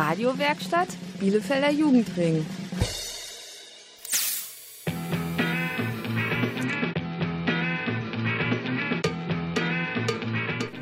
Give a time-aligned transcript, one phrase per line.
[0.00, 2.46] Radiowerkstatt Bielefelder Jugendring.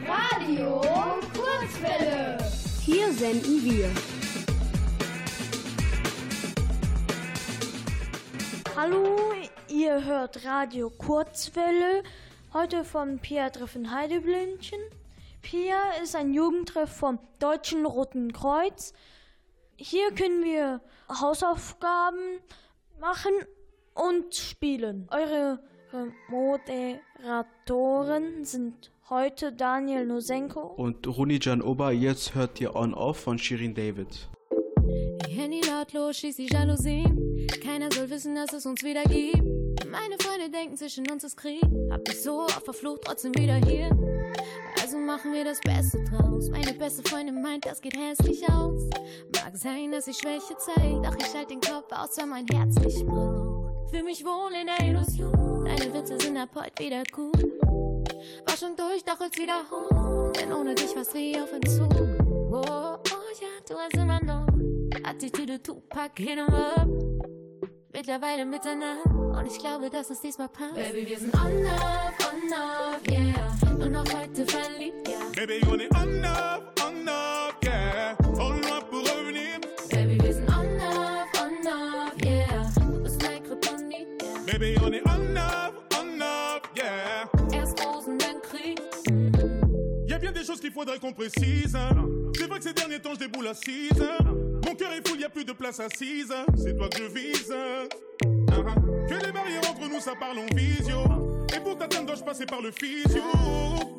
[0.07, 0.81] Radio
[1.35, 2.39] Kurzwelle.
[2.87, 3.91] Hier senden wir.
[8.77, 9.19] Hallo,
[9.69, 12.05] ihr hört Radio Kurzwelle.
[12.55, 14.79] Heute vom Pia-Treff in Heideblümchen.
[15.43, 18.93] Pia ist ein Jugendtreff vom Deutschen Roten Kreuz.
[19.77, 22.41] Hier können wir Hausaufgaben
[23.01, 23.33] machen
[23.95, 25.09] und spielen.
[25.11, 25.61] Eure
[26.29, 31.93] Moderatoren sind heute Daniel Nosenko und Runijan Oba.
[31.93, 34.29] Jetzt hört ihr On Off von Shirin David.
[35.29, 37.47] Handy lautlos, schießt die Jalousien.
[37.63, 39.37] Keiner soll wissen, dass es uns wieder gibt.
[39.89, 41.63] Meine Freunde denken, zwischen uns ist Krieg.
[41.91, 43.89] Hab mich so auf der Flucht, trotzdem wieder hier.
[44.89, 46.49] Also machen wir das Beste draus.
[46.49, 48.89] Meine beste Freundin meint, das geht hässlich aus.
[49.35, 52.75] Mag sein, dass ich Schwäche zeig, doch ich halt den Kopf aus, wenn mein Herz
[52.77, 53.91] mich braucht.
[53.91, 55.67] Fühl mich wohl in der Illusion.
[55.67, 57.37] Deine Witze sind ab heute wieder gut.
[58.47, 60.33] War schon durch, doch jetzt wieder hoch.
[60.33, 61.93] Denn ohne dich war's wie auf Entzug.
[62.51, 64.47] Oh, oh ja, du hast immer noch
[65.07, 66.89] Attitüde, Tupac, hin und up.
[67.99, 70.77] Mittlerweile Mitternacht und ich glaube, dass es diesmal passt.
[70.77, 73.85] Baby, wir sind on up, on up, yeah.
[73.85, 75.17] Und auch heute verliebt, yeah.
[75.35, 78.17] Baby, on est on up, on up, yeah.
[78.39, 79.59] Au loin pour revenir.
[79.91, 82.71] Baby, wir sind on up, on up, yeah.
[83.03, 84.47] Bist mein Kryptonit, yeah.
[84.47, 87.29] Baby, on est on up, on up, yeah.
[87.53, 88.79] Erst Rosen, dann Krieg.
[90.07, 91.77] Y'a bien des choses qu'il faudrait qu'on précise.
[92.37, 93.91] C'est vrai que ces derniers temps je déboule à 6
[94.25, 94.38] Mon
[94.79, 96.33] cœur est fou, y a plus de place assise.
[96.57, 97.53] C'est toi que je vise.
[97.53, 98.65] Ah,
[99.09, 101.03] Que les barrières entre nous, ça parle en visio.
[101.55, 103.23] Et pour t'atteindre, dois-je passer par le physio?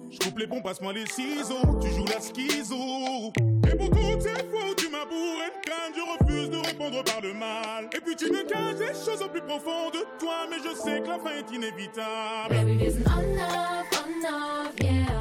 [0.10, 1.80] Je coupe les bons, passe-moi les ciseaux.
[1.82, 3.32] Tu joues la schizo.
[3.72, 7.22] Et pour toutes ces fois où tu m'as bourré de je refuse de répondre par
[7.22, 7.90] le mal.
[7.96, 11.02] Et puis tu me caches des choses au plus profond de toi, mais je sais
[11.02, 12.50] que la fin est inévitable.
[12.50, 15.20] Baby, on up, on yeah.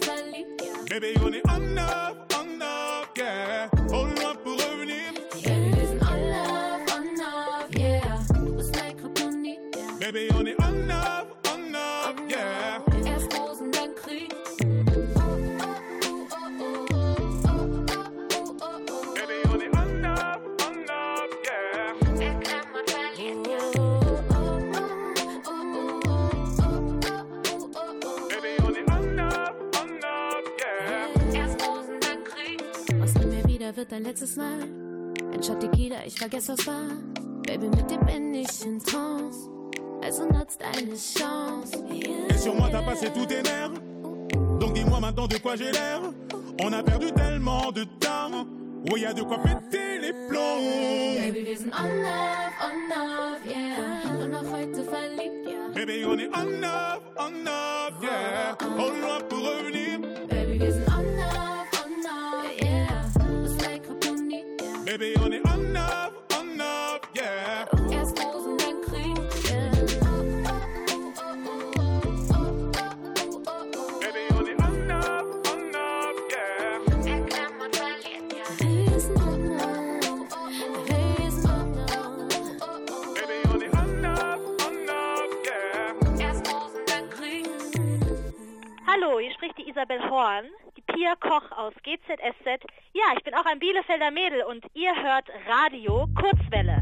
[0.00, 1.00] Verliebt, yeah.
[1.00, 3.79] Baby, on est on up, on up, yeah.
[10.12, 12.82] Baby, on est on up, on up, yeah.
[13.06, 14.34] Erst Rosen, dann Krieg.
[33.76, 34.64] Wird dein letztes Mal.
[35.32, 36.82] Ein Shot Tequila, ich vergesse was war.
[37.46, 39.59] Baby, mit dir bin ich in Trance.
[40.10, 41.70] Also nutzt eine Chance.
[42.28, 43.70] Et sur moi, t'as passé tous tes nerfs.
[44.58, 46.00] Donc dis-moi maintenant de quoi j'ai l'air.
[46.60, 48.44] On a perdu tellement de temps.
[48.90, 51.14] Oh, y a de quoi péter les plombs.
[51.16, 54.24] Baby, wir sind on love, on love, yeah.
[54.24, 55.68] Und auch heute verliebt, yeah.
[55.76, 58.56] Baby, on est on up, on up, yeah.
[58.60, 60.00] Au loin pour revenir.
[60.28, 63.78] Baby, wir sind on love, on love, yeah.
[63.86, 64.84] Kryptonit, yeah.
[64.84, 65.49] Baby, on est on
[90.20, 92.62] Horn, die Pia Koch aus GZSZ.
[92.92, 96.79] Ja, ich bin auch ein Bielefelder Mädel und ihr hört Radio Kurzwelle.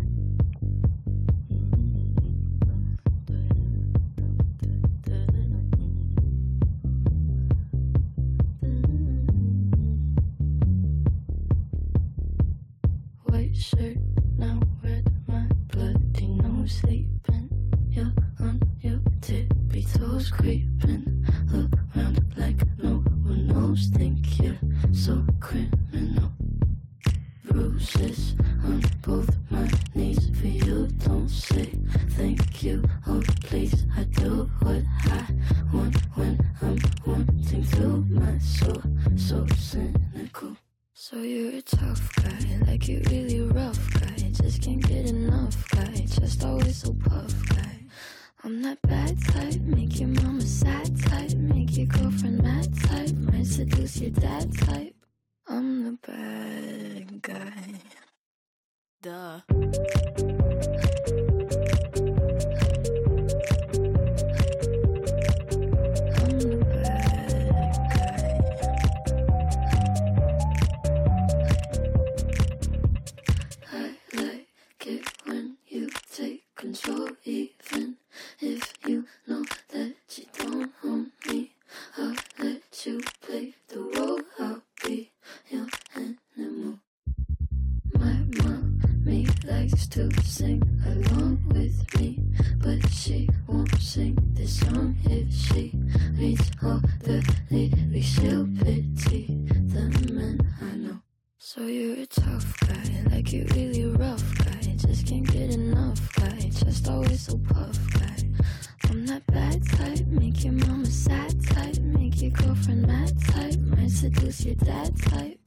[89.78, 92.18] Likes to sing along with me,
[92.58, 95.72] but she won't sing this song if she
[96.14, 98.04] meets all the ladies.
[98.04, 100.98] She'll pity the men I know.
[101.38, 104.74] So you're a tough guy, like you're really rough guy.
[104.76, 108.16] Just can't get enough guy, just always so puff guy.
[108.90, 113.90] I'm that bad type, make your mama sad type, make your girlfriend mad type, might
[113.90, 115.37] seduce your dad type.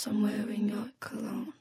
[0.00, 1.52] Cause I'm wearing your cologne.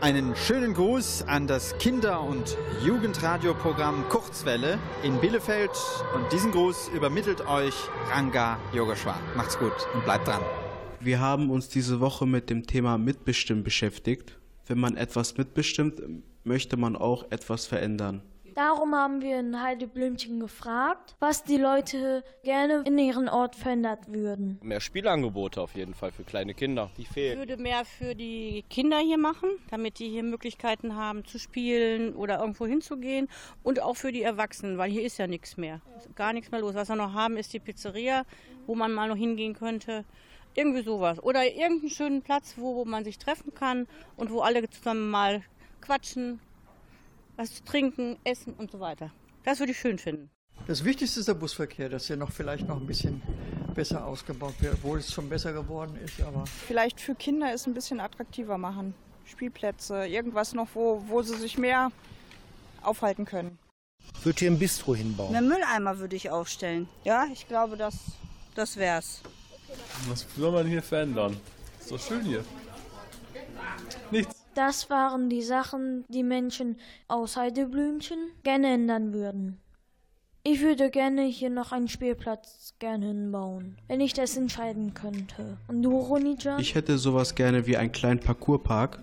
[0.00, 5.70] Einen schönen Gruß an das Kinder- und Jugendradioprogramm Kurzwelle in Bielefeld
[6.14, 7.74] und diesen Gruß übermittelt euch
[8.10, 9.20] Ranga Yogeshwar.
[9.36, 10.42] Macht's gut und bleibt dran.
[11.04, 14.38] Wir haben uns diese Woche mit dem Thema Mitbestimmen beschäftigt.
[14.66, 16.00] Wenn man etwas mitbestimmt,
[16.44, 18.22] möchte man auch etwas verändern.
[18.54, 24.12] Darum haben wir in Heidi Blümchen gefragt, was die Leute gerne in ihren Ort verändert
[24.12, 24.58] würden.
[24.62, 26.90] Mehr Spielangebote auf jeden Fall für kleine Kinder.
[26.98, 27.38] Die Ich fehlen.
[27.38, 32.40] würde mehr für die Kinder hier machen, damit die hier Möglichkeiten haben zu spielen oder
[32.40, 33.28] irgendwo hinzugehen.
[33.62, 35.80] Und auch für die Erwachsenen, weil hier ist ja nichts mehr.
[36.14, 36.74] Gar nichts mehr los.
[36.74, 38.24] Was wir noch haben, ist die Pizzeria,
[38.66, 40.04] wo man mal noch hingehen könnte.
[40.54, 41.22] Irgendwie sowas.
[41.22, 45.42] Oder irgendeinen schönen Platz, wo, wo man sich treffen kann und wo alle zusammen mal
[45.80, 46.40] quatschen,
[47.36, 49.10] was zu trinken, essen und so weiter.
[49.44, 50.30] Das würde ich schön finden.
[50.66, 53.20] Das Wichtigste ist der Busverkehr, dass der noch vielleicht noch ein bisschen
[53.74, 56.20] besser ausgebaut wird, obwohl es schon besser geworden ist.
[56.20, 58.94] Aber Vielleicht für Kinder es ein bisschen attraktiver machen.
[59.24, 61.90] Spielplätze, irgendwas noch, wo, wo sie sich mehr
[62.82, 63.58] aufhalten können.
[64.18, 65.34] Ich würde hier ein Bistro hinbauen.
[65.34, 66.88] Eine Mülleimer würde ich aufstellen.
[67.04, 67.96] Ja, ich glaube, das,
[68.54, 69.22] das wär's.
[70.08, 71.36] Was soll man hier verändern?
[71.80, 72.44] Ist doch schön hier.
[74.10, 74.42] Nichts.
[74.54, 76.76] Das waren die Sachen, die Menschen
[77.08, 79.58] aus Heideblümchen gerne ändern würden.
[80.44, 85.56] Ich würde gerne hier noch einen Spielplatz gerne hinbauen, wenn ich das entscheiden könnte.
[85.68, 86.58] Und du, Ronija?
[86.58, 89.00] Ich hätte sowas gerne wie einen kleinen Parkourpark.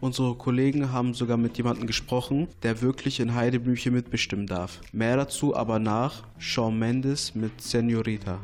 [0.00, 4.80] Unsere Kollegen haben sogar mit jemandem gesprochen, der wirklich in Heideblümchen mitbestimmen darf.
[4.92, 8.38] Mehr dazu aber nach Shawn Mendes mit Senorita.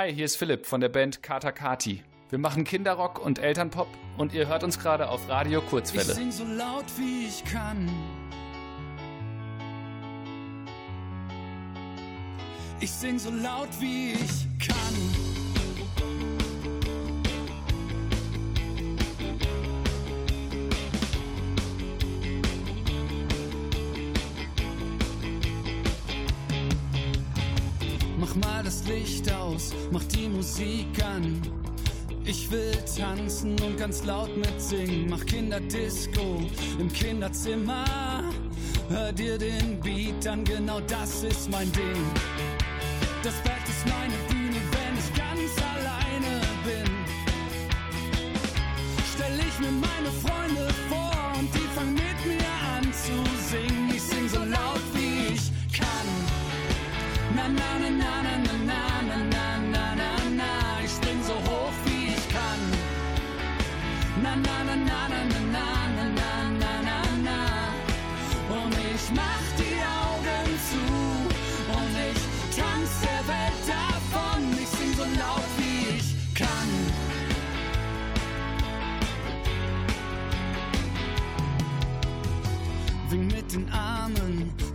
[0.00, 2.04] Hi, hier ist Philipp von der Band Kata Kati.
[2.30, 6.14] Wir machen Kinderrock und Elternpop und ihr hört uns gerade auf Radio Ich Kurzwelle.
[6.14, 7.90] sing so laut wie ich kann.
[12.78, 15.47] Ich sing so laut wie ich kann.
[28.68, 31.40] Das Licht aus, mach die Musik an.
[32.26, 35.08] Ich will tanzen und ganz laut mitsingen.
[35.08, 36.42] Mach Kinderdisco
[36.78, 38.24] im Kinderzimmer.
[38.90, 42.04] Hör dir den Beat an, genau das ist mein Ding.
[43.22, 46.92] Das Bett ist meine Bühne, wenn ich ganz alleine bin.
[49.14, 51.07] Stell ich mir meine Freunde vor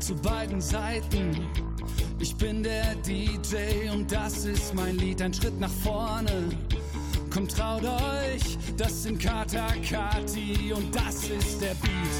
[0.03, 1.47] zu beiden Seiten.
[2.19, 5.21] Ich bin der DJ und das ist mein Lied.
[5.21, 6.49] Ein Schritt nach vorne.
[7.29, 12.15] Kommt, traut euch, das sind Kata Kati und das ist der Beat.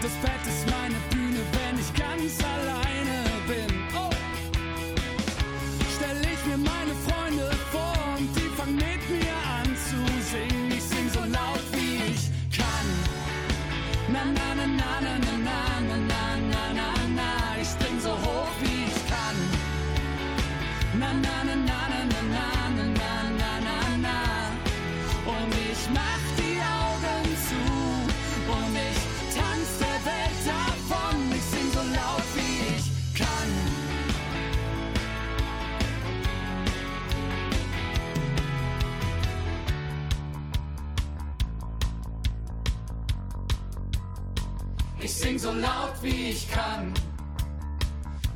[0.00, 3.81] Das Bett ist meine Bühne, wenn ich ganz alleine bin.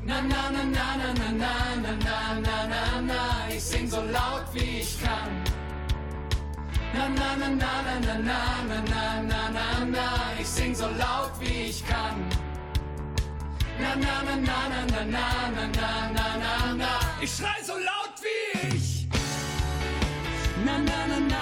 [0.06, 3.48] Na na na na na na na na na na na.
[3.50, 5.32] Ich sing so laut wie ich kann.
[6.94, 8.40] Na na na na na na na
[8.92, 10.06] na na na na.
[10.40, 12.16] Ich sing so laut wie ich kann.
[13.80, 15.28] Na na na na na na na
[15.74, 16.90] na na na na.
[17.22, 19.08] Ich schrei so laut wie ich.
[20.64, 21.35] Na na na na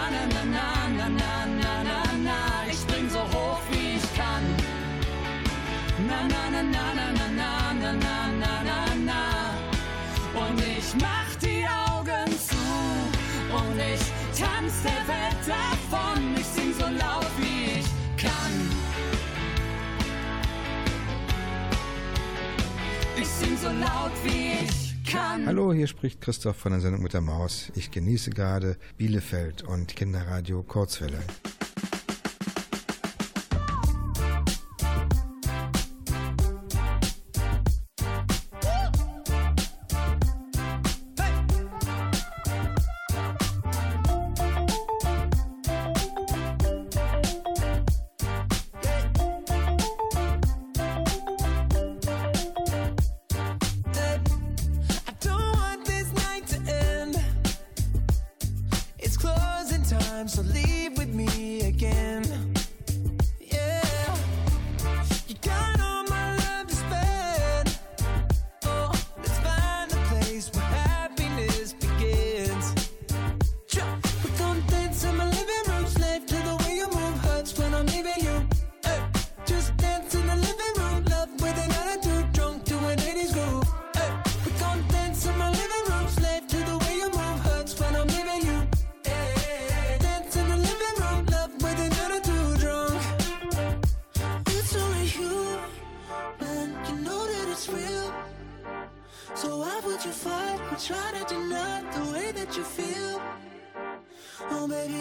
[23.65, 25.47] so laut wie ich kann.
[25.47, 27.73] Hallo, hier spricht Christoph von der Sendung mit der Maus.
[27.75, 31.19] Ich genieße gerade Bielefeld und Kinderradio Kurzwelle.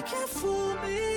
[0.05, 1.12] Can't fool me.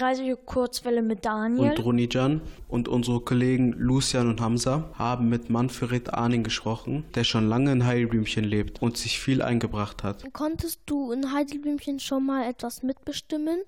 [0.00, 6.14] 34 Kurzwelle mit Daniel und Runijan und unsere Kollegen Lucian und Hamza haben mit Manfred
[6.14, 10.24] Arning gesprochen, der schon lange in Heidelblümchen lebt und sich viel eingebracht hat.
[10.32, 13.60] Konntest du in Heidelblümchen schon mal etwas mitbestimmen?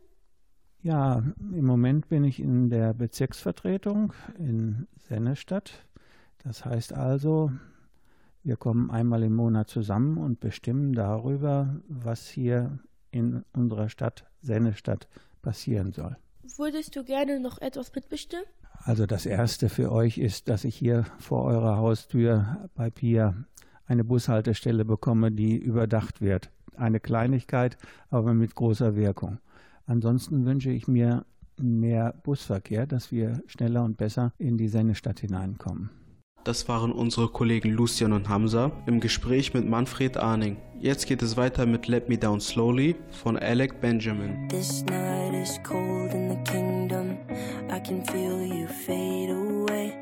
[0.81, 5.85] Ja, im Moment bin ich in der Bezirksvertretung in Sennestadt.
[6.45, 7.53] Das heißt also,
[8.42, 12.79] wir kommen einmal im Monat zusammen und bestimmen darüber, was hier
[13.11, 15.09] in unserer Stadt, Sennestadt,
[15.42, 16.16] passieren soll.
[16.57, 18.44] Würdest du gerne noch etwas mitbestimmen?
[18.85, 23.35] Also das Erste für euch ist, dass ich hier vor eurer Haustür bei Pia
[23.87, 26.50] eine Bushaltestelle bekomme, die überdacht wird.
[26.76, 27.76] Eine Kleinigkeit,
[28.11, 29.38] aber mit großer Wirkung.
[29.87, 31.24] Ansonsten wünsche ich mir
[31.61, 35.90] mehr Busverkehr, dass wir schneller und besser in die Sennestadt hineinkommen.
[36.44, 40.57] Das waren unsere Kollegen Lucian und Hamza im Gespräch mit Manfred Arning.
[40.81, 44.48] Jetzt geht es weiter mit Let Me Down Slowly von Alec Benjamin.
[44.48, 47.16] This night is cold in the kingdom.
[47.70, 49.92] I can feel you fade away.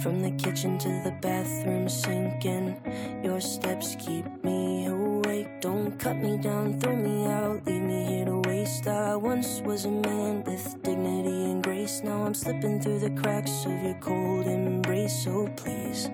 [0.00, 2.76] From the kitchen to the bathroom sinking.
[3.24, 4.88] Your steps keep me
[5.28, 5.60] awake.
[5.60, 8.86] Don't cut me down, throw me out, leave me here to waste.
[8.86, 12.02] I once was a man with dignity and grace.
[12.02, 15.24] Now I'm slipping through the cracks of your cold embrace.
[15.24, 16.10] So please,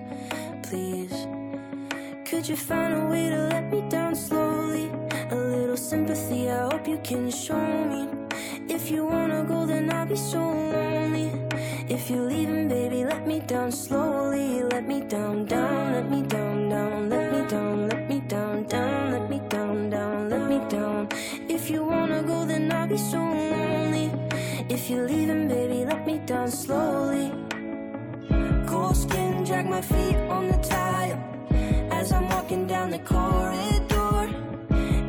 [0.63, 1.15] please.
[2.25, 4.89] Could you find a way to let me down slowly?
[5.31, 8.09] A little sympathy, I hope you can show me.
[8.67, 11.31] If you wanna go, then I'll be so lonely.
[11.87, 14.63] If you're leaving, baby, let me down slowly.
[14.63, 17.24] Let me down, down, let me down, down, let
[18.75, 21.07] down, let me down, down, let me down.
[21.55, 23.21] If you wanna go, then I'll be so
[23.53, 24.07] lonely.
[24.75, 27.27] If you're leaving, baby, let me down slowly.
[28.69, 31.19] Cold skin, drag my feet on the tile
[31.99, 34.19] as I'm walking down the corridor.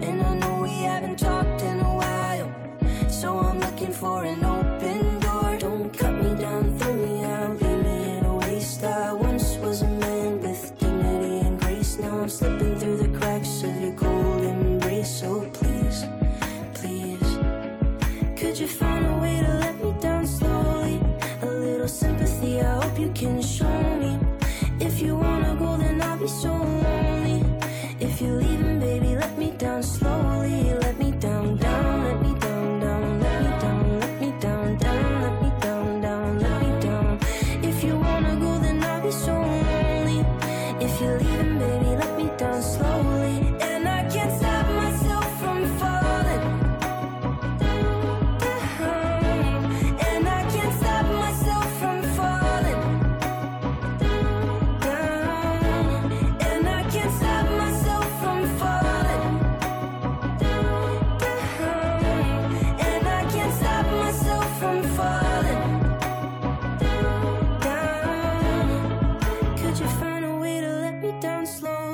[0.07, 2.48] And I know we haven't talked in a while,
[3.20, 4.46] so I'm looking for an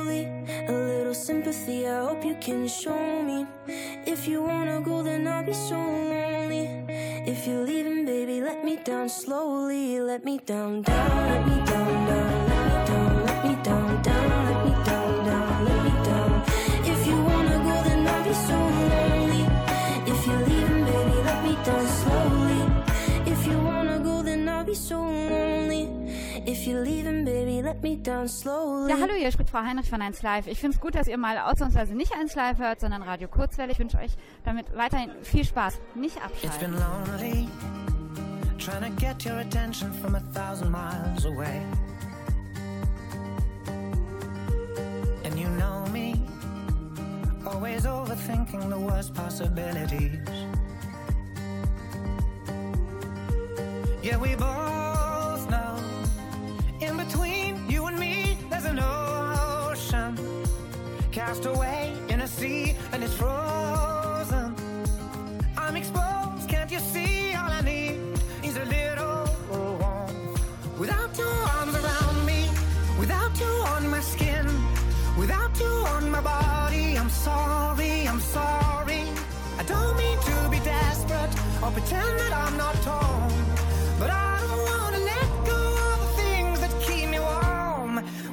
[0.08, 3.46] A little sympathy, I hope you can show me.
[4.04, 6.66] If you wanna go, then I'll be so lonely.
[7.24, 10.00] If you're leaving, baby, let me down slowly.
[10.00, 14.44] Let me down, down, let me down, down, let me down, let me down, down,
[14.48, 16.42] let me down, down, let me down.
[16.92, 18.58] If you wanna go, then I'll be so
[18.90, 19.44] lonely.
[20.12, 22.62] If you're leaving, baby, let me down slowly.
[23.32, 25.88] If you wanna go, then I'll be so lonely.
[26.44, 27.21] If you're leaving,
[27.82, 30.46] Ja, hallo, hier spricht Frau Heinrich von 1 Live.
[30.46, 33.72] Ich finde es gut, dass ihr mal ausnahmsweise nicht 1 Live hört, sondern Radio Kurzwelle.
[33.72, 34.12] Ich wünsche euch
[34.44, 35.80] damit weiterhin viel Spaß.
[35.96, 37.18] Nicht It's been abschalten.
[37.18, 37.48] lonely,
[38.58, 41.60] trying to get your attention from a thousand miles away.
[45.24, 46.14] And you know me,
[47.44, 50.20] always overthinking the worst possibilities.
[54.04, 54.91] Yeah, we both
[56.82, 60.18] In between you and me, there's an ocean.
[61.12, 64.52] Cast away in a sea, and it's frozen.
[65.56, 67.34] I'm exposed, can't you see?
[67.34, 68.00] All I need
[68.42, 70.80] is a little warmth.
[70.80, 72.48] Without your arms around me,
[72.98, 74.46] without you on my skin,
[75.16, 79.04] without you on my body, I'm sorry, I'm sorry.
[79.56, 83.32] I don't mean to be desperate or pretend that I'm not torn,
[84.00, 84.31] but I.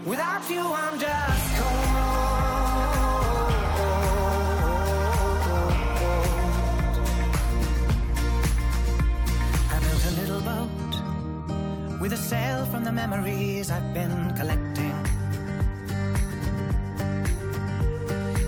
[0.10, 1.86] Without you, I'm just cold.
[9.70, 14.98] I built a little boat with a sail from the memories I've been collecting.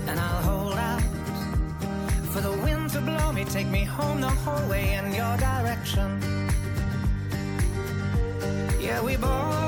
[0.08, 1.02] And I'll hold out
[2.32, 6.10] for the wind to blow me, take me home the whole way in your direction.
[8.80, 9.61] Yeah, we both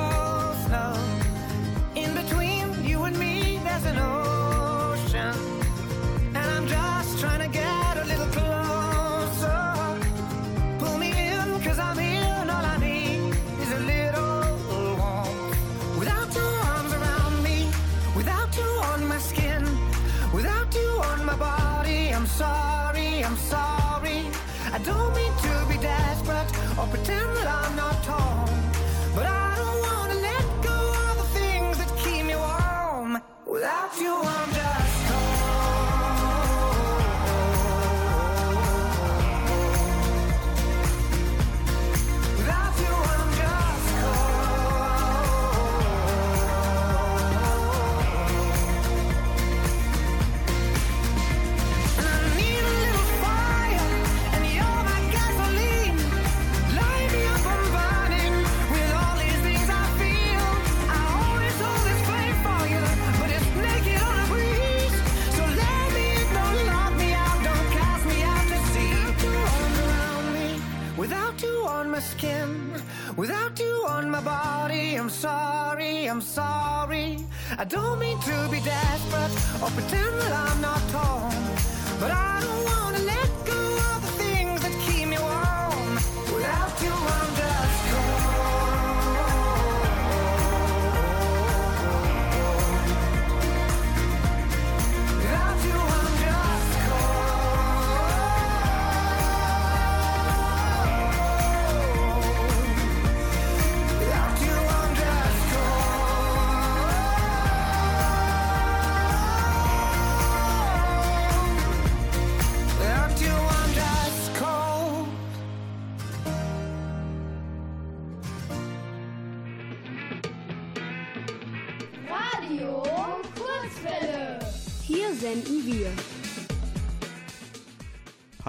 [77.56, 81.30] I don't mean to be desperate or pretend that I'm not torn,
[82.00, 82.53] but I don't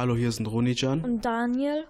[0.05, 1.03] Hallo, hier sind Ronijan.
[1.03, 1.85] Und Daniel.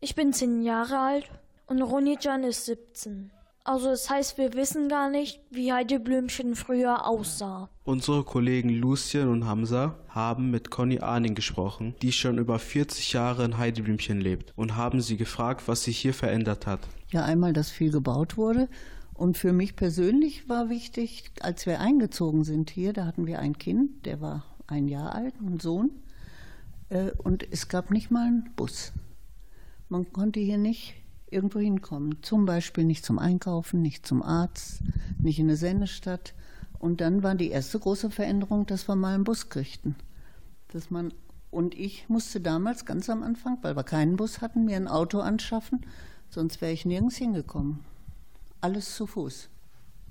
[0.00, 1.30] Ich bin 10 Jahre alt
[1.68, 3.30] und Ronijan ist 17.
[3.62, 7.68] Also das heißt, wir wissen gar nicht, wie Heideblümchen früher aussah.
[7.84, 13.44] Unsere Kollegen Lucien und Hamza haben mit Conny Arning gesprochen, die schon über 40 Jahre
[13.44, 16.80] in Heideblümchen lebt, und haben sie gefragt, was sich hier verändert hat.
[17.12, 18.68] Ja, einmal, dass viel gebaut wurde.
[19.14, 23.58] Und für mich persönlich war wichtig, als wir eingezogen sind hier, da hatten wir ein
[23.58, 25.92] Kind, der war ein Jahr alt, ein Sohn.
[26.90, 28.92] Äh, Und es gab nicht mal einen Bus.
[29.88, 30.94] Man konnte hier nicht
[31.30, 32.22] irgendwo hinkommen.
[32.22, 34.82] Zum Beispiel nicht zum Einkaufen, nicht zum Arzt,
[35.18, 36.34] nicht in eine Sendestadt.
[36.78, 39.96] Und dann war die erste große Veränderung, dass wir mal einen Bus kriegten.
[40.68, 41.12] Dass man
[41.50, 45.18] und ich musste damals ganz am Anfang, weil wir keinen Bus hatten, mir ein Auto
[45.18, 45.84] anschaffen,
[46.28, 47.80] sonst wäre ich nirgends hingekommen.
[48.60, 49.48] Alles zu Fuß.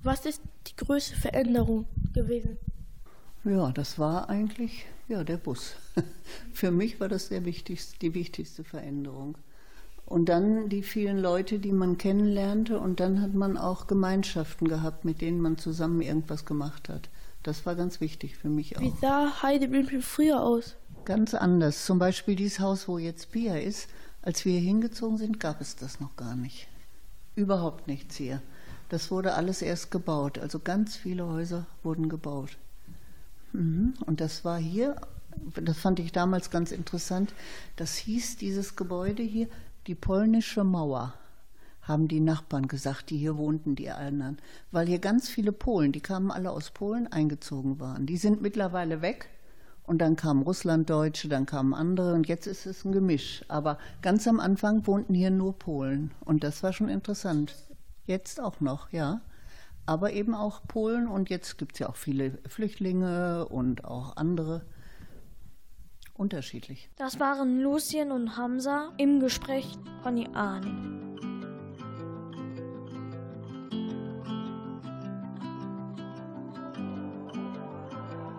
[0.03, 2.57] Was ist die größte Veränderung gewesen?
[3.43, 5.75] Ja, das war eigentlich ja, der Bus.
[6.53, 9.37] Für mich war das der wichtigste, die wichtigste Veränderung.
[10.05, 12.79] Und dann die vielen Leute, die man kennenlernte.
[12.79, 17.09] Und dann hat man auch Gemeinschaften gehabt, mit denen man zusammen irgendwas gemacht hat.
[17.43, 18.81] Das war ganz wichtig für mich auch.
[18.81, 20.75] Wie sah Heideblümchen früher aus?
[21.05, 21.85] Ganz anders.
[21.85, 23.89] Zum Beispiel dieses Haus, wo jetzt Pia ist.
[24.21, 26.67] Als wir hier hingezogen sind, gab es das noch gar nicht.
[27.35, 28.41] Überhaupt nichts hier.
[28.89, 30.37] Das wurde alles erst gebaut.
[30.37, 32.57] Also ganz viele Häuser wurden gebaut.
[33.53, 33.93] Mhm.
[34.05, 34.95] Und das war hier,
[35.61, 37.33] das fand ich damals ganz interessant,
[37.75, 39.47] das hieß dieses Gebäude hier
[39.87, 41.13] die polnische Mauer,
[41.81, 44.37] haben die Nachbarn gesagt, die hier wohnten, die anderen.
[44.71, 48.05] Weil hier ganz viele Polen, die kamen alle aus Polen, eingezogen waren.
[48.05, 49.29] Die sind mittlerweile weg.
[49.89, 53.43] Und dann kamen Russlanddeutsche, dann kamen andere und jetzt ist es ein Gemisch.
[53.47, 57.55] Aber ganz am Anfang wohnten hier nur Polen und das war schon interessant.
[58.05, 59.21] Jetzt auch noch, ja.
[59.89, 64.61] Aber eben auch Polen und jetzt gibt es ja auch viele Flüchtlinge und auch andere.
[66.13, 66.91] Unterschiedlich.
[66.95, 69.65] Das waren Lucien und Hamza im Gespräch
[70.03, 71.17] Conny Arning.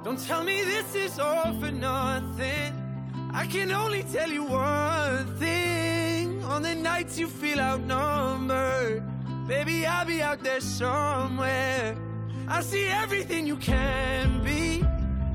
[0.04, 2.72] Don't tell me this is all for nothing.
[3.34, 6.44] I can only tell you one thing.
[6.44, 9.02] On the nights you feel outnumbered,
[9.50, 11.96] baby, I'll be out there somewhere.
[12.46, 14.84] I see everything you can be.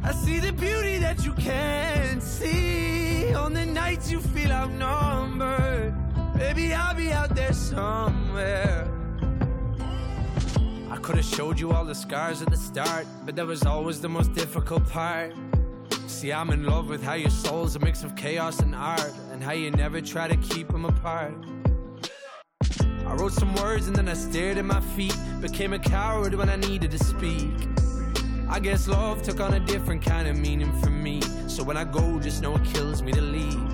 [0.06, 3.34] I see the beauty that you can't see.
[3.34, 5.94] On the nights you feel outnumbered,
[6.38, 8.90] baby, I'll be out there somewhere.
[10.90, 14.00] I could have showed you all the scars at the start, but that was always
[14.00, 15.34] the most difficult part.
[16.08, 19.44] See, I'm in love with how your soul's a mix of chaos and art, and
[19.44, 21.36] how you never try to keep them apart.
[23.08, 26.50] I wrote some words and then I stared at my feet, became a coward when
[26.50, 27.54] I needed to speak.
[28.50, 31.84] I guess love took on a different kind of meaning for me, so when I
[31.84, 33.70] go, just know it kills me to leave.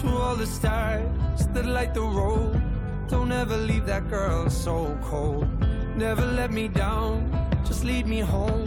[0.00, 1.08] To all the stars
[1.54, 2.62] that light the road,
[3.08, 5.48] don't ever leave that girl so cold.
[5.96, 7.30] Never let me down,
[7.66, 8.64] just lead me home.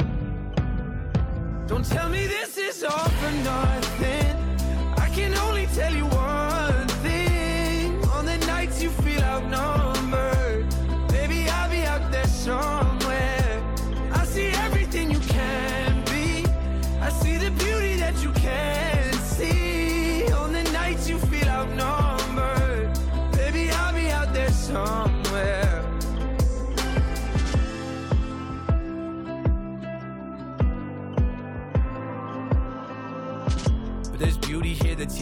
[1.68, 4.36] Don't tell me this is all for nothing.
[4.98, 6.23] I can only tell you one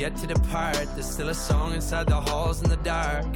[0.01, 0.87] yet to depart.
[0.95, 3.27] There's still a song inside the halls in the dark.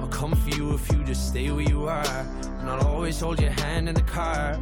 [0.00, 2.20] I'll come for you if you just stay where you are.
[2.58, 4.58] And I'll always hold your hand in the car.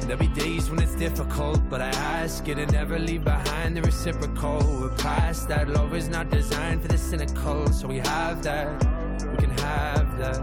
[0.00, 1.90] There'll be days when it's difficult, but I
[2.22, 4.60] ask you to never leave behind the reciprocal.
[4.80, 5.68] We're past that.
[5.68, 8.66] Love is not designed for the cynical, so we have that.
[9.30, 10.40] We can have that.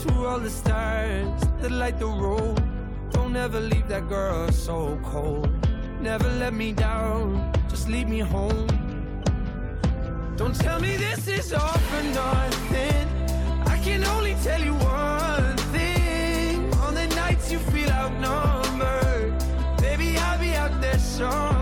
[0.00, 2.62] To all the stars that light the road,
[3.12, 5.69] don't ever leave that girl so cold.
[6.02, 8.66] Never let me down, just lead me home.
[10.36, 13.06] Don't tell me this is all for nothing.
[13.66, 16.72] I can only tell you one thing.
[16.86, 19.34] On the nights you feel outnumbered,
[19.78, 21.59] baby, I'll be out there somewhere.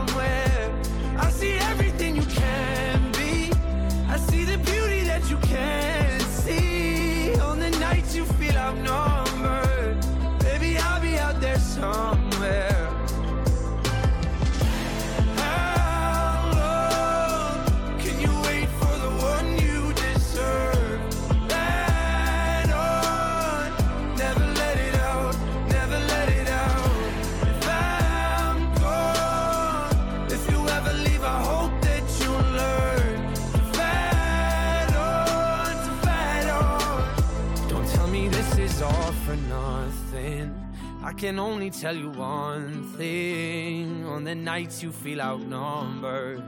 [41.19, 44.07] Can only tell you one thing.
[44.07, 46.45] On the nights you feel outnumbered,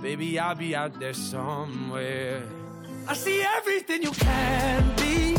[0.00, 2.40] baby, I'll be out there somewhere.
[3.08, 5.36] I see everything you can be.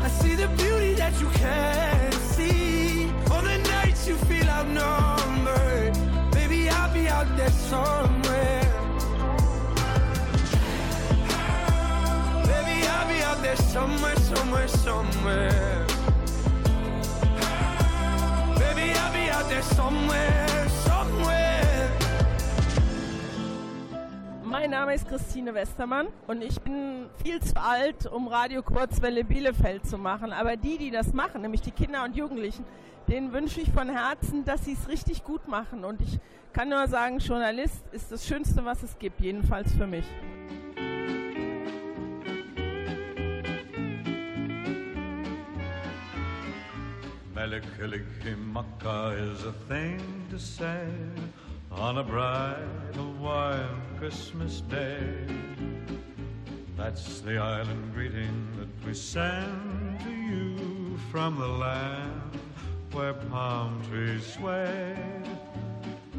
[0.00, 3.06] I see the beauty that you can see.
[3.32, 5.98] On the nights you feel outnumbered,
[6.30, 8.62] baby, I'll be out there somewhere.
[12.46, 15.93] Baby, I'll be out there somewhere, somewhere, somewhere.
[19.34, 21.90] Out there somewhere, somewhere.
[24.44, 29.86] Mein Name ist Christine Westermann und ich bin viel zu alt, um Radio Kurzwelle Bielefeld
[29.86, 30.32] zu machen.
[30.32, 32.64] Aber die, die das machen, nämlich die Kinder und Jugendlichen,
[33.08, 35.84] denen wünsche ich von Herzen, dass sie es richtig gut machen.
[35.84, 36.20] Und ich
[36.52, 40.06] kann nur sagen, Journalist ist das Schönste, was es gibt, jedenfalls für mich.
[47.44, 50.88] Melikilikimaka is a thing to say
[51.70, 52.56] on a bright
[52.94, 55.26] Hawaiian Christmas day.
[56.74, 62.40] That's the island greeting that we send to you from the land
[62.92, 64.96] where palm trees sway.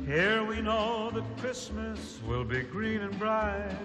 [0.06, 3.76] Here we know that Christmas will be green and bright,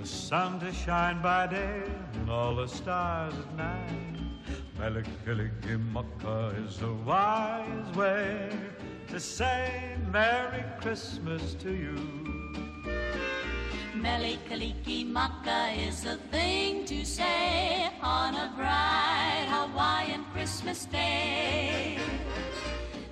[0.00, 1.82] the sun to shine by day
[2.14, 4.29] and all the stars at night.
[4.80, 8.48] Melikilikimaka is a wise way
[9.08, 11.98] to say Merry Christmas to you.
[13.94, 21.98] Melikaliki Maka is a thing to say on a bright Hawaiian Christmas day.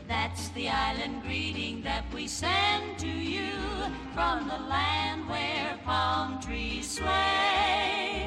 [0.08, 3.52] That's the island greeting that we send to you
[4.14, 8.17] from the land where palm trees sway.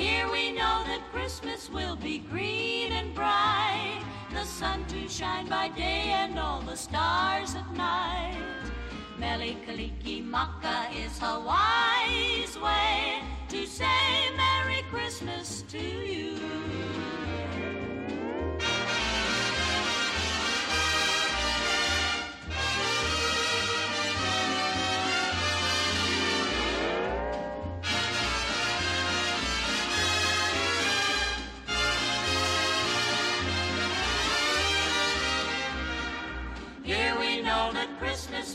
[0.00, 5.68] Here we know that Christmas will be green and bright, the sun to shine by
[5.68, 8.34] day and all the stars at night.
[9.18, 17.19] Mele Kalikimaka is Hawaii's way to say Merry Christmas to you.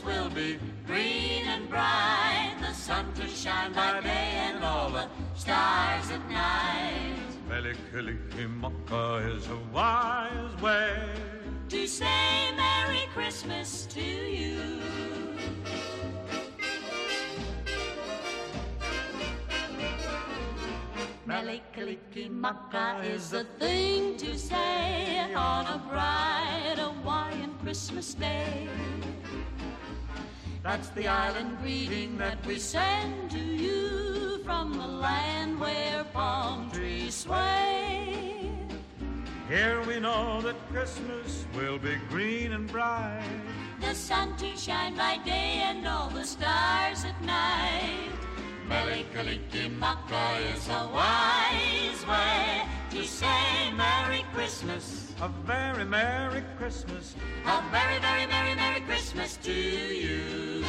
[0.06, 6.10] Will be green and bright, the sun to shine by day and all the stars
[6.10, 7.16] at night.
[7.50, 10.96] Melikilikimaka is a wise way.
[11.68, 14.80] To say Merry Christmas to you.
[21.26, 28.68] Melikilikimaka is the thing to say on a bright Hawaiian Christmas day.
[30.66, 37.14] That's the island greeting that we send to you from the land where palm trees
[37.14, 38.50] sway.
[39.48, 43.22] Here we know that Christmas will be green and bright.
[43.80, 48.10] The sun to shine by day and all the stars at night.
[48.68, 55.14] Melikilikimaka is a wise way to say Merry Christmas.
[55.20, 57.14] A very Merry Christmas.
[57.44, 60.64] A very, very, very Merry Christmas to you.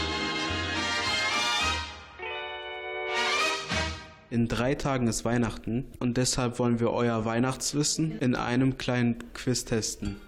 [4.29, 9.63] In drei Tagen ist Weihnachten und deshalb wollen wir euer Weihnachtswissen in einem kleinen Quiz
[9.63, 10.19] testen.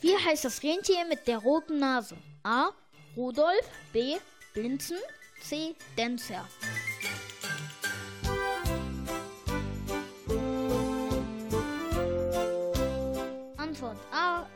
[0.00, 2.16] Wie heißt das Rentier mit der roten Nase?
[2.44, 2.70] A.
[3.16, 4.16] Rudolf, B.
[4.54, 4.98] Blinzen,
[5.40, 5.74] C.
[5.96, 6.46] Dancer.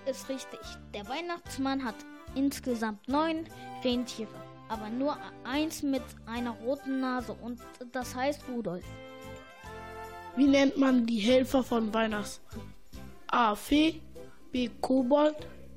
[0.06, 0.60] Ist richtig.
[0.94, 1.94] Der Weihnachtsmann hat
[2.34, 3.44] insgesamt neun
[3.84, 4.28] Rentiere,
[4.68, 7.60] aber nur eins mit einer roten Nase und
[7.92, 8.84] das heißt Rudolf.
[10.36, 12.60] Wie nennt man die Helfer von Weihnachtsmann?
[13.28, 13.54] A.
[13.54, 14.00] Fee,
[14.52, 14.70] B.
[14.80, 15.36] Kobold,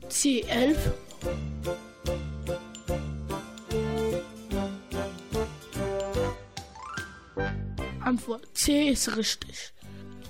[0.10, 0.42] C.
[0.42, 0.92] Elf.
[8.02, 9.72] Antwort C ist richtig.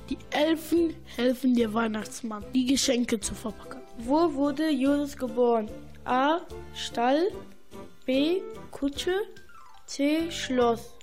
[0.09, 3.78] Die Elfen helfen der Weihnachtsmann, die Geschenke zu verpacken.
[4.01, 5.69] Wo wurde Jesus geboren?
[6.05, 6.39] A.
[6.73, 7.31] Stall,
[8.05, 8.41] B.
[8.71, 9.13] Kutsche,
[9.85, 10.31] C.
[10.31, 10.93] Schloss.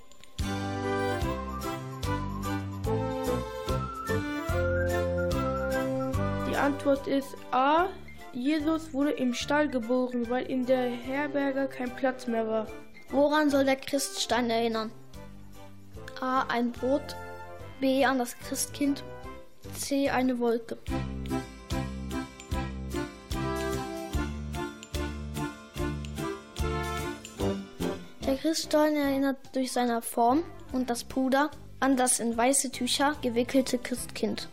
[6.49, 7.85] Die Antwort ist A.
[8.33, 12.65] Jesus wurde im Stall geboren, weil in der Herberge kein Platz mehr war.
[13.11, 14.91] Woran soll der Christstein erinnern?
[16.19, 16.41] A.
[16.49, 17.15] Ein Brot,
[17.79, 18.03] B.
[18.05, 19.03] An das Christkind,
[19.75, 20.09] C.
[20.09, 20.79] Eine Wolke.
[28.37, 33.79] Der Christstein erinnert durch seine Form und das Puder an das in weiße Tücher gewickelte
[33.79, 34.47] Christkind.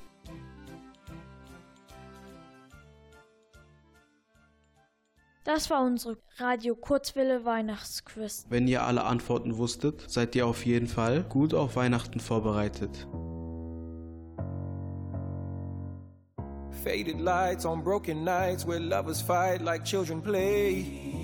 [5.45, 8.47] Das war unsere Radio Kurzwelle Weihnachtsquiz.
[8.49, 13.07] Wenn ihr alle Antworten wusstet, seid ihr auf jeden Fall gut auf Weihnachten vorbereitet.
[16.83, 21.24] Faded lights on broken nights where lovers fight like children play.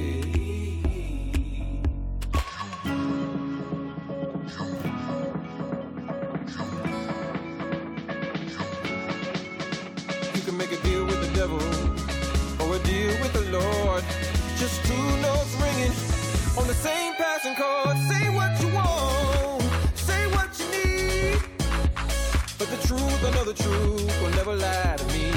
[23.53, 25.31] The truth, will never lie to me.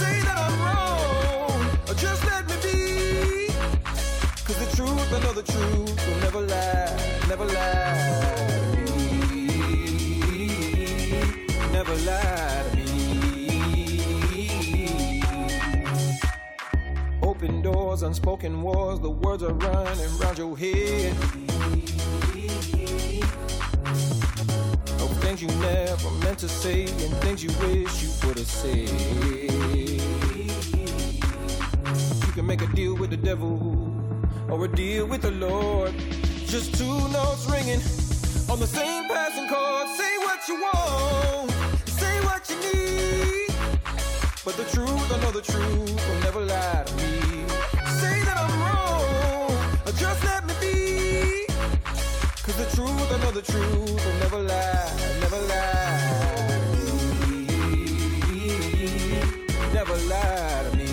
[0.00, 3.48] Say that I'm wrong, or just let me be.
[4.44, 6.96] Cause the truth, I know the truth, will never lie,
[7.28, 9.46] never lie to me.
[11.72, 13.62] Never lie to me.
[17.22, 21.16] Open doors, unspoken wars, the words are running round your head.
[25.30, 28.90] Things you never meant to say and things you wish you would have said.
[32.26, 33.94] You can make a deal with the devil
[34.48, 35.94] or a deal with the Lord.
[36.46, 37.78] Just two notes ringing
[38.50, 39.86] on the same passing chord.
[39.96, 41.52] Say what you want,
[41.86, 43.54] say what you need.
[44.44, 47.46] But the truth, I know the truth will never lie to me.
[48.00, 49.56] Say that I'm wrong,
[49.96, 51.49] just let me be.
[52.50, 56.58] Cause the truth, I know the truth will never lie, never lie.
[59.72, 60.86] Never lie to me.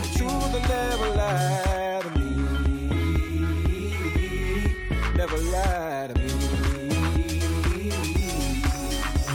[0.00, 2.30] The truth will never lie to me.
[5.14, 6.30] Never lie to me.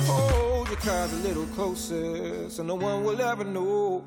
[0.07, 4.03] Hold your cards a little closer so no one will ever know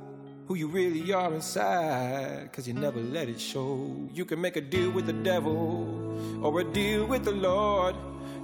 [0.50, 2.52] who you really are inside.
[2.52, 3.88] Cause you never let it show.
[4.12, 5.86] You can make a deal with the devil
[6.42, 7.94] or a deal with the Lord.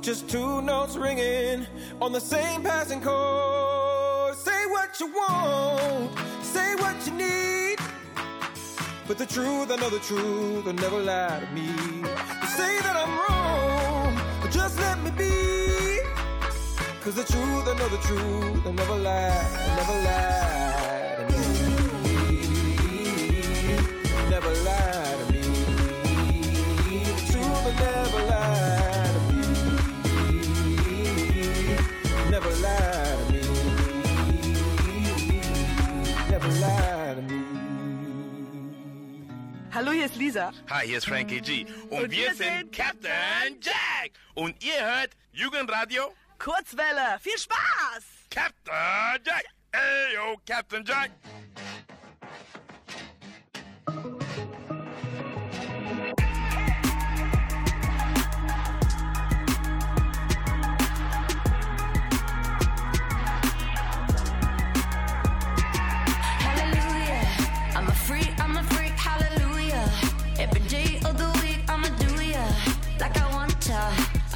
[0.03, 1.67] Just two notes ringing
[2.01, 4.37] on the same passing chord.
[4.37, 7.79] Say what you want, say what you need.
[9.09, 11.67] But the truth, I know the truth, will never lie to me.
[11.67, 15.99] You say that I'm wrong, but just let me be.
[17.01, 20.56] Cause the truth, I know the truth, will never lie, never lie
[40.37, 40.53] Lisa.
[40.69, 41.67] Hi, hier ist Frankie G.
[41.89, 44.13] Und, Und wir, wir sind Captain Jack.
[44.35, 47.19] Und ihr hört Jugendradio Kurzwelle.
[47.21, 48.05] Viel Spaß!
[48.31, 49.45] Captain Jack.
[49.73, 51.11] Ey, yo, Captain Jack.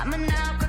[0.03, 0.60] I'm a now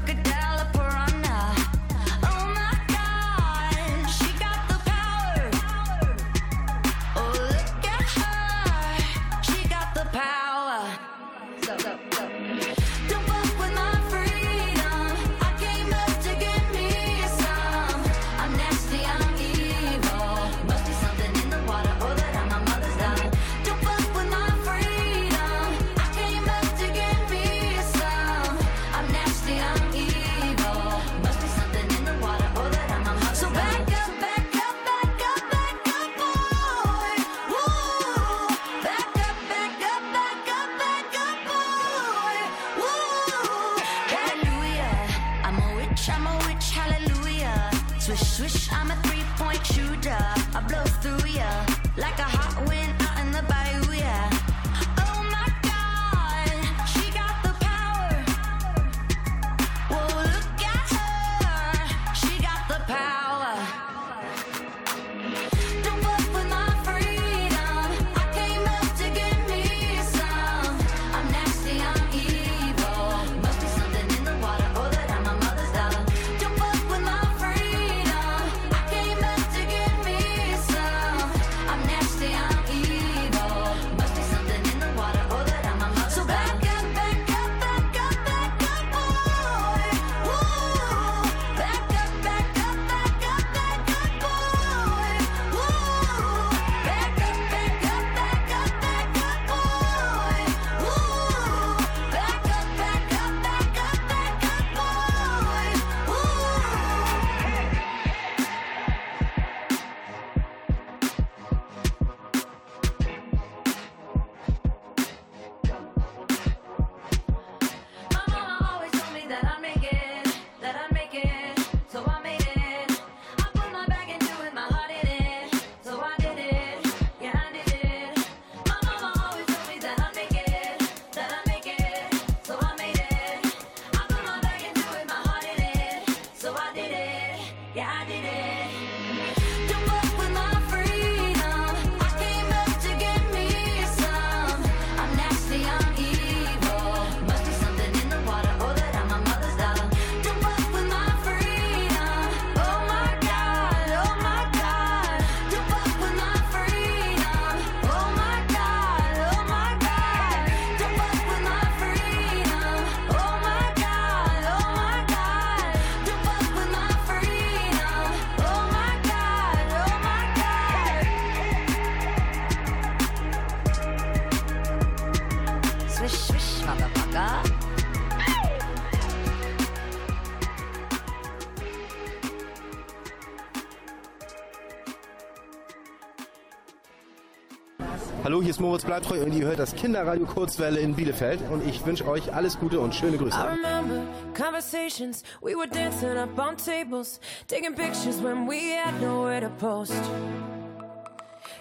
[188.61, 192.59] Moritz Bleibtreu und ihr hört das Kinderradio Kurzwelle in Bielefeld und ich wünsche euch alles
[192.59, 193.35] Gute und schöne Grüße.
[193.35, 194.05] I remember
[194.35, 199.99] conversations, we were dancing up on tables, taking pictures when we had nowhere to post.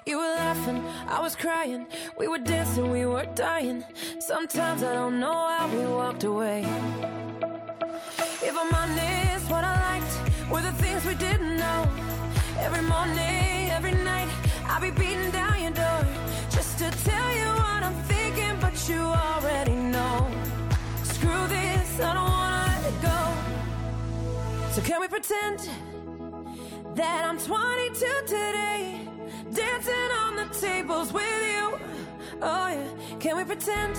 [0.06, 1.86] You were laughing, I was crying,
[2.18, 3.82] we were dancing, we were dying.
[4.18, 6.66] Sometimes I don't know how we walked away.
[8.42, 11.88] If I'm honest, what I liked were the things we didn't know.
[12.58, 14.28] Every morning, every night,
[14.68, 15.59] I'll be beating down
[22.02, 23.18] I don't wanna let it go.
[24.72, 25.68] So can we pretend
[26.94, 29.00] that I'm 22 today,
[29.52, 31.78] dancing on the tables with you?
[32.42, 32.88] Oh yeah,
[33.18, 33.96] can we pretend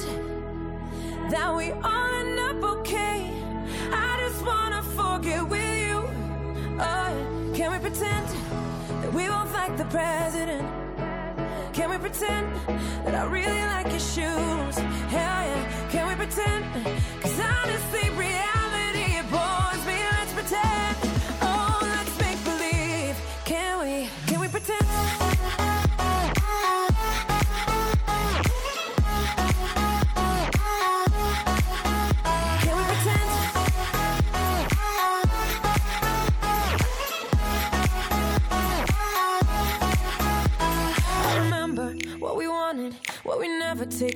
[1.30, 3.32] that we all end up okay?
[3.91, 5.97] I just wanna forget with you.
[6.80, 8.28] Oh yeah, can we pretend
[9.04, 10.68] that we both like the president?
[11.74, 12.53] Can we pretend
[13.05, 14.78] that I really like your shoes?
[15.09, 16.65] Hell yeah, can we pretend?
[17.22, 18.51] Cause honestly, reality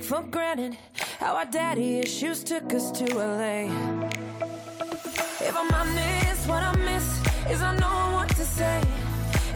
[0.06, 0.76] for granted.
[1.18, 3.66] How our daddy issues took us to LA.
[5.48, 7.06] If I'm honest, what I miss
[7.50, 8.80] is I know what to say.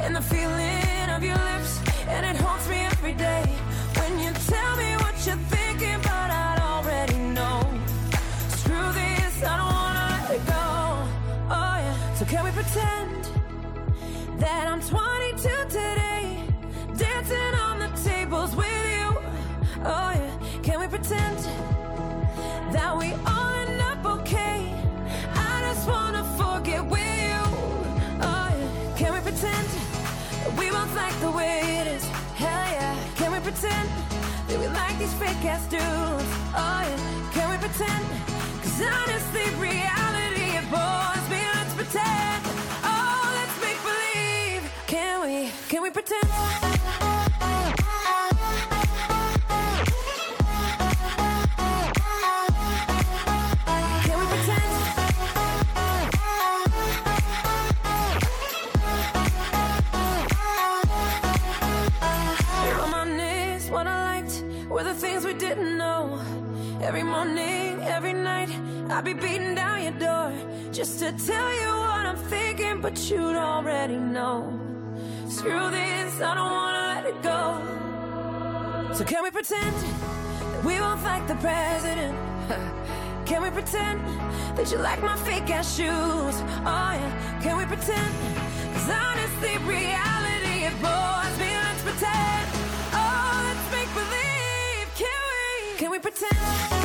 [0.01, 3.45] And the feeling of your lips, and it haunts me every day.
[3.99, 7.61] When you tell me what you're thinking, but I already know.
[8.59, 10.65] Screw this, I don't wanna let it go.
[11.59, 13.20] Oh yeah, so can we pretend
[35.35, 36.31] fake ass dudes?
[36.55, 38.07] Oh yeah, can we pretend?
[38.63, 39.90] Cause honestly, reality
[69.15, 70.33] be beating down your door
[70.73, 74.59] just to tell you what I'm thinking, but you'd already know.
[75.29, 78.95] Screw this, I don't wanna let it go.
[78.95, 82.17] So can we pretend that we both like the president?
[83.27, 84.01] Can we pretend
[84.57, 86.37] that you like my fake ass shoes?
[86.67, 88.13] Oh yeah, can we pretend?
[88.75, 91.51] Cause honestly, reality it bores me.
[91.65, 92.45] Let's pretend.
[92.91, 94.87] Oh, let's make believe.
[94.97, 95.79] Can we?
[95.79, 96.81] Can we pretend?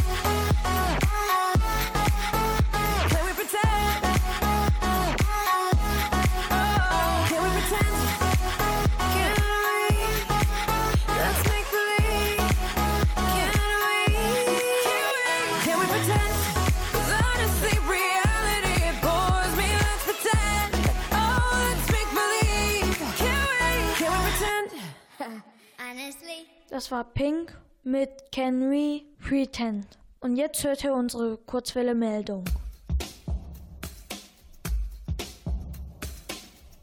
[26.75, 29.87] Das war Pink mit Can We Pretend.
[30.19, 32.43] Und jetzt hört ihr unsere Kurzwelle-Meldung.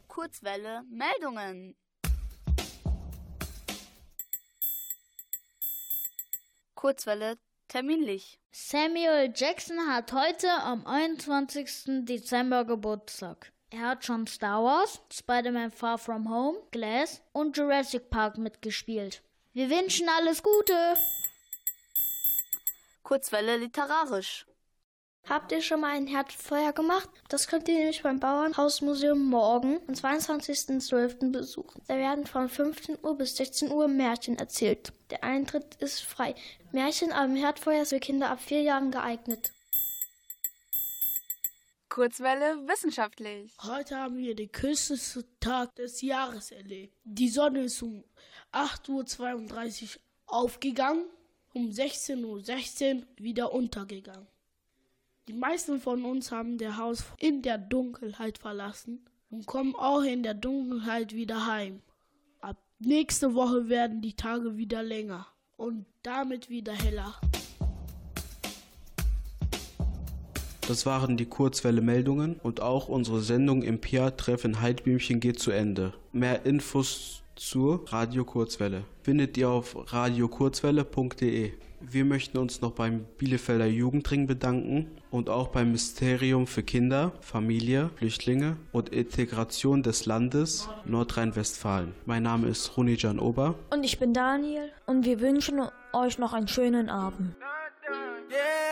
[0.09, 1.77] Kurzwelle Meldungen.
[6.75, 7.37] Kurzwelle
[7.69, 8.39] terminlich.
[8.51, 12.07] Samuel Jackson hat heute am 21.
[12.07, 13.53] Dezember Geburtstag.
[13.69, 19.23] Er hat schon Star Wars, Spider-Man Far From Home, Glass und Jurassic Park mitgespielt.
[19.55, 20.97] Wir wünschen alles Gute!
[23.03, 24.47] Kurzwelle literarisch.
[25.29, 27.11] Habt ihr schon mal ein Herdfeuer gemacht?
[27.29, 31.33] Das könnt ihr nämlich beim Bauernhausmuseum morgen, am 22.12.
[31.33, 31.83] besuchen.
[31.87, 34.95] Da werden von 15 Uhr bis 16 Uhr Märchen erzählt.
[35.11, 36.35] Der Eintritt ist frei.
[36.73, 39.53] Märchen am Herdfeuer ist für Kinder ab vier Jahren geeignet.
[41.93, 43.53] Kurzwelle wissenschaftlich.
[43.63, 46.97] Heute haben wir den kürzeste Tag des Jahres erlebt.
[47.05, 48.03] Die Sonne ist um
[48.51, 51.05] 8.32 Uhr aufgegangen
[51.53, 54.27] um 16.16 Uhr 16 wieder untergegangen.
[55.29, 60.23] Die meisten von uns haben das Haus in der Dunkelheit verlassen und kommen auch in
[60.23, 61.83] der Dunkelheit wieder heim.
[62.41, 65.27] Ab nächste Woche werden die Tage wieder länger
[65.59, 67.21] und damit wieder heller.
[70.69, 75.93] Das waren die Kurzwelle-Meldungen und auch unsere Sendung im PIA-Treff in Heidblümchen geht zu Ende.
[76.13, 81.53] Mehr Infos zur Radio Kurzwelle findet ihr auf radiokurzwelle.de.
[81.81, 87.91] Wir möchten uns noch beim Bielefelder Jugendring bedanken und auch beim Ministerium für Kinder, Familie,
[87.97, 91.93] Flüchtlinge und Integration des Landes Nordrhein-Westfalen.
[92.07, 93.57] Mein Name ist Runijan Ober.
[93.71, 95.61] Und ich bin Daniel und wir wünschen
[95.93, 97.35] euch noch einen schönen Abend.
[98.31, 98.72] Yeah,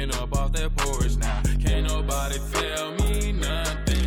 [0.00, 1.42] ain't up off that porch now.
[1.62, 3.98] Can't nobody tell me nothing.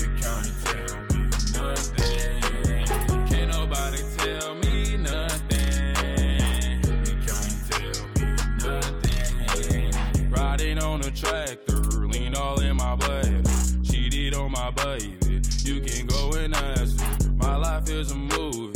[0.00, 1.20] You can't tell me
[1.54, 2.86] nothing.
[3.28, 5.94] Can't nobody tell me nothing.
[7.06, 8.26] You can't tell me
[8.64, 10.30] nothing.
[10.30, 11.80] Riding on a tractor,
[12.12, 13.46] lean all in my blood.
[13.84, 15.40] Cheated on my baby.
[15.62, 17.30] You can go and ask her.
[17.34, 18.67] My life is a movie,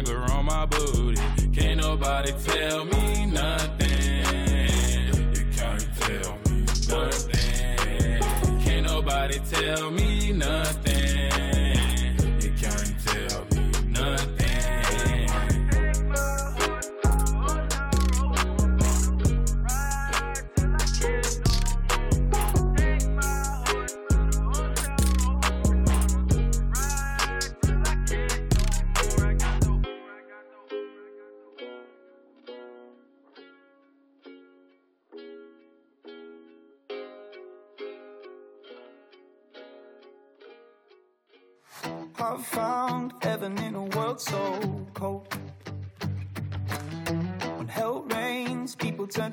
[0.00, 1.20] Wrangler on my booty.
[1.52, 3.88] Can't nobody tell me nothing.
[5.34, 8.20] You can't tell me nothing.
[8.64, 10.99] Can't nobody tell me nothing.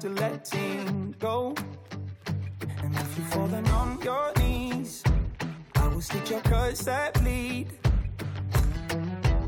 [0.08, 1.54] To letting go.
[2.84, 5.04] And if you're falling on your knees,
[5.76, 7.68] I will stitch your cuts that bleed.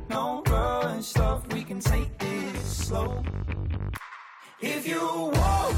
[0.09, 3.23] No rush, love, we can take this slow.
[4.61, 5.01] If you
[5.33, 5.73] walk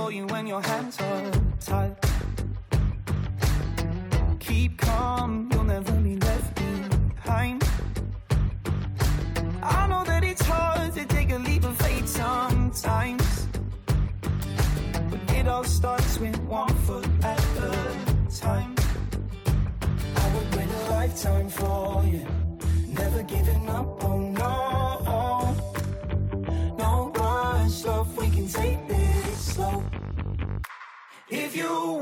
[0.00, 1.30] for you when your hands are
[1.60, 1.96] tied.
[4.38, 7.58] Keep calm, you'll never be left behind.
[9.62, 13.28] I know that it's hard to take a leap of faith sometimes.
[15.10, 17.72] But it all starts with one foot at a
[18.46, 18.74] time.
[20.22, 22.24] I would wait a lifetime for you.
[23.00, 23.89] Never giving up,
[31.60, 31.99] you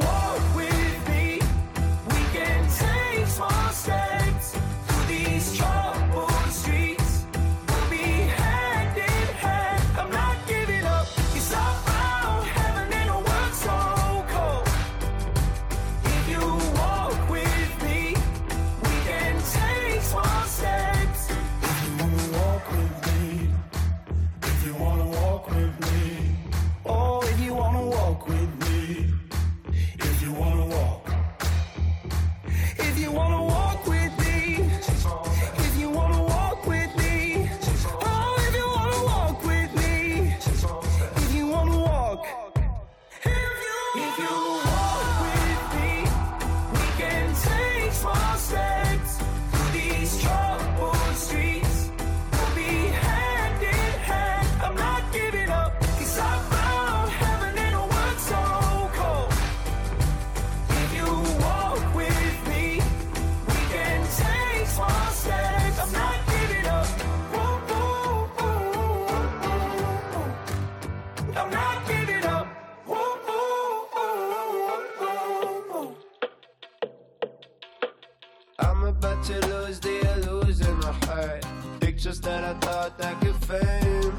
[78.88, 81.44] about to lose the illusion of heart.
[81.80, 84.18] Pictures that I thought I could fame.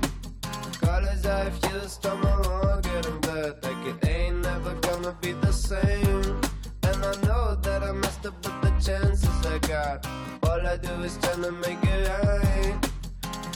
[0.79, 3.63] Colors I've used on my own, getting back.
[3.63, 6.39] Like it ain't never gonna be the same.
[6.83, 10.05] And I know that I messed up with the chances I got.
[10.43, 12.77] All I do is try to make it right.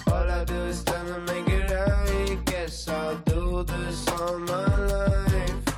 [0.08, 2.46] All I do is try to make it right.
[2.46, 5.73] Guess I'll do this all my life.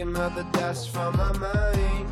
[0.00, 2.08] Taking all the dust from my mind.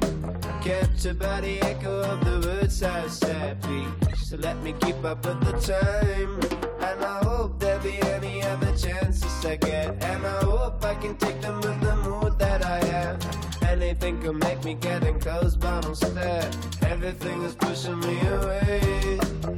[0.62, 4.28] Kept about the echo of the words I said, please.
[4.28, 6.38] So let me keep up with the time.
[6.80, 10.02] And I hope there'll be any other chances I get.
[10.02, 13.62] And I hope I can take them with the mood that I have.
[13.62, 19.57] Anything could make me getting close, but instead, everything is pushing me away.